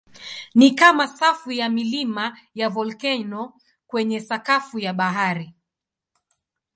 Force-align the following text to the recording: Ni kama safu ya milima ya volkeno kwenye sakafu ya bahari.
Ni 0.55 0.71
kama 0.75 1.07
safu 1.07 1.51
ya 1.51 1.69
milima 1.69 2.39
ya 2.53 2.69
volkeno 2.69 3.53
kwenye 3.87 4.19
sakafu 4.19 4.79
ya 4.79 4.93
bahari. 4.93 5.53